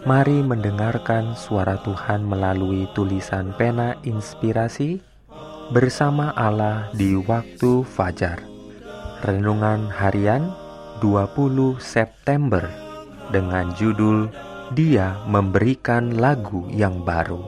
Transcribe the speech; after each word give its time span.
Mari 0.00 0.40
mendengarkan 0.40 1.36
suara 1.36 1.76
Tuhan 1.84 2.24
melalui 2.24 2.88
tulisan 2.96 3.52
pena 3.52 4.00
inspirasi 4.00 4.96
bersama 5.76 6.32
Allah 6.40 6.88
di 6.96 7.20
waktu 7.20 7.84
fajar. 7.84 8.40
Renungan 9.20 9.92
harian 9.92 10.56
20 11.04 11.76
September 11.84 12.64
dengan 13.28 13.76
judul 13.76 14.32
Dia 14.72 15.20
memberikan 15.28 16.16
lagu 16.16 16.64
yang 16.72 17.04
baru. 17.04 17.44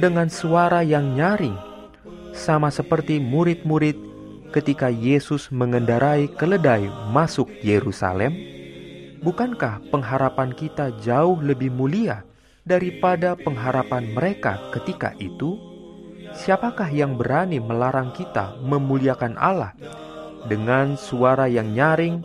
dengan 0.02 0.28
suara 0.28 0.82
yang 0.82 1.14
nyaring, 1.14 1.56
sama 2.34 2.74
seperti 2.74 3.22
murid-murid 3.22 4.13
ketika 4.54 4.94
Yesus 4.94 5.50
mengendarai 5.50 6.30
keledai 6.38 6.86
masuk 7.10 7.50
Yerusalem? 7.66 8.38
Bukankah 9.26 9.82
pengharapan 9.90 10.54
kita 10.54 10.94
jauh 11.02 11.42
lebih 11.42 11.74
mulia 11.74 12.22
daripada 12.62 13.34
pengharapan 13.34 14.14
mereka 14.14 14.62
ketika 14.78 15.18
itu? 15.18 15.58
Siapakah 16.38 16.90
yang 16.94 17.18
berani 17.18 17.58
melarang 17.58 18.14
kita 18.14 18.58
memuliakan 18.62 19.34
Allah 19.42 19.74
dengan 20.46 20.94
suara 20.98 21.50
yang 21.50 21.74
nyaring 21.74 22.22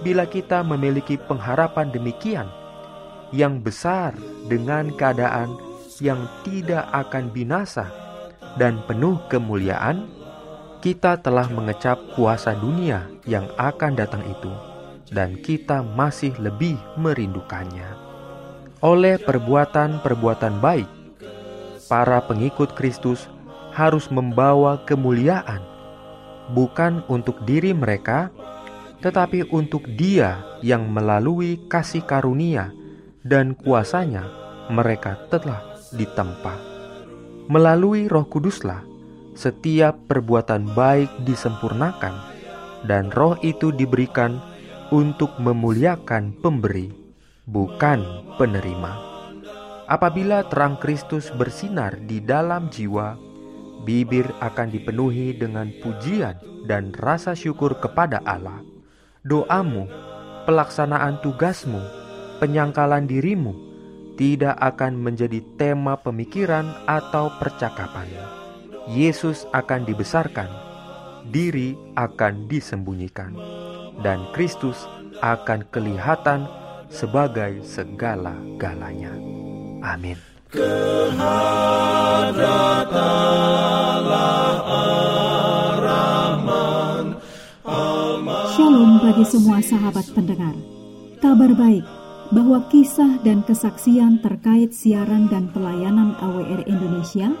bila 0.00 0.24
kita 0.24 0.64
memiliki 0.64 1.20
pengharapan 1.20 1.92
demikian 1.92 2.48
yang 3.34 3.60
besar 3.60 4.16
dengan 4.48 4.88
keadaan 4.96 5.52
yang 6.00 6.24
tidak 6.46 6.86
akan 6.94 7.28
binasa 7.34 7.88
dan 8.56 8.78
penuh 8.86 9.18
kemuliaan? 9.26 10.17
Kita 10.78 11.18
telah 11.18 11.50
mengecap 11.50 11.98
kuasa 12.14 12.54
dunia 12.54 13.10
yang 13.26 13.50
akan 13.58 13.98
datang 13.98 14.22
itu, 14.30 14.50
dan 15.10 15.34
kita 15.42 15.82
masih 15.82 16.30
lebih 16.38 16.78
merindukannya. 16.94 17.98
Oleh 18.78 19.18
perbuatan-perbuatan 19.18 20.62
baik, 20.62 20.86
para 21.90 22.22
pengikut 22.22 22.78
Kristus 22.78 23.26
harus 23.74 24.06
membawa 24.06 24.78
kemuliaan, 24.86 25.62
bukan 26.54 27.02
untuk 27.10 27.42
diri 27.42 27.74
mereka, 27.74 28.30
tetapi 29.02 29.50
untuk 29.50 29.82
Dia 29.98 30.38
yang 30.62 30.86
melalui 30.90 31.58
kasih 31.66 32.06
karunia 32.06 32.70
dan 33.26 33.58
kuasanya 33.58 34.26
mereka 34.70 35.18
telah 35.26 35.62
ditempa. 35.90 36.54
Melalui 37.48 38.06
Roh 38.06 38.28
Kuduslah 38.28 38.87
setiap 39.38 39.94
perbuatan 40.10 40.74
baik 40.74 41.22
disempurnakan, 41.22 42.10
dan 42.90 43.14
roh 43.14 43.38
itu 43.46 43.70
diberikan 43.70 44.42
untuk 44.90 45.30
memuliakan 45.38 46.34
pemberi, 46.42 46.90
bukan 47.46 48.34
penerima. 48.34 48.98
Apabila 49.86 50.42
terang 50.50 50.74
Kristus 50.82 51.30
bersinar 51.30 52.02
di 52.02 52.18
dalam 52.18 52.66
jiwa, 52.66 53.14
bibir 53.86 54.26
akan 54.42 54.74
dipenuhi 54.74 55.38
dengan 55.38 55.70
pujian 55.86 56.34
dan 56.66 56.90
rasa 56.98 57.38
syukur 57.38 57.78
kepada 57.78 58.18
Allah. 58.26 58.58
Doamu, 59.22 59.86
pelaksanaan 60.50 61.22
tugasmu, 61.22 61.80
penyangkalan 62.42 63.06
dirimu 63.06 63.54
tidak 64.18 64.58
akan 64.58 64.98
menjadi 64.98 65.38
tema 65.54 65.94
pemikiran 65.94 66.66
atau 66.90 67.30
percakapan 67.38 68.37
Yesus 68.88 69.44
akan 69.52 69.84
dibesarkan, 69.84 70.48
diri 71.28 71.76
akan 71.92 72.48
disembunyikan, 72.48 73.36
dan 74.00 74.24
Kristus 74.32 74.88
akan 75.20 75.68
kelihatan 75.68 76.48
sebagai 76.88 77.60
segala-galanya. 77.68 79.12
Amin. 79.84 80.16
Shalom 88.56 89.04
bagi 89.04 89.24
semua 89.28 89.60
sahabat 89.60 90.08
pendengar. 90.16 90.56
Kabar 91.20 91.52
baik 91.52 91.84
bahwa 92.32 92.64
kisah 92.72 93.20
dan 93.20 93.44
kesaksian 93.44 94.24
terkait 94.24 94.72
siaran 94.72 95.28
dan 95.28 95.52
pelayanan 95.52 96.16
AWR 96.24 96.64
Indonesia– 96.64 97.28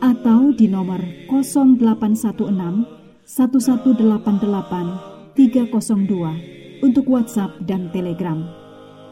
atau 0.00 0.52
di 0.54 0.68
nomor 0.70 1.00
0816 1.30 2.86
1188 3.26 5.34
302 5.34 6.84
untuk 6.84 7.08
WhatsApp 7.10 7.58
dan 7.64 7.90
Telegram. 7.90 8.44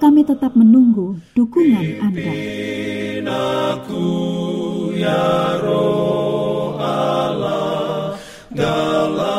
Kami 0.03 0.27
tetap 0.27 0.59
menunggu 0.59 1.15
dukungan 1.39 2.03
Anda. 2.03 2.35
Aku 3.79 4.11
ya 4.99 5.63
roh 5.63 6.75
Allah 6.79 8.19
dalam 8.51 9.33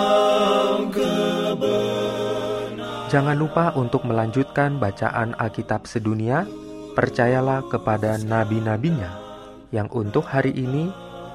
Jangan 3.14 3.38
lupa 3.38 3.70
untuk 3.78 4.10
melanjutkan 4.10 4.82
bacaan 4.82 5.38
Alkitab 5.38 5.86
sedunia. 5.86 6.50
Percayalah 6.98 7.62
kepada 7.70 8.18
nabi-nabinya 8.18 9.22
yang 9.70 9.86
untuk 9.94 10.26
hari 10.26 10.50
ini 10.50 10.90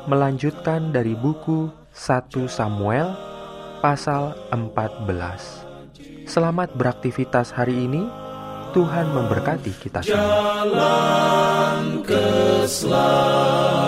melanjutkan 0.08 0.88
dari 0.88 1.12
buku 1.12 1.68
1 1.92 2.32
Samuel 2.48 3.12
pasal 3.84 4.32
14. 4.48 5.04
Selamat 6.24 6.72
beraktivitas 6.72 7.52
hari 7.52 7.84
ini. 7.84 8.08
Tuhan 8.72 9.12
memberkati 9.12 9.72
kita 9.80 10.00
semua. 10.04 10.64
Jalan 10.64 12.04
keselamatan 12.04 13.78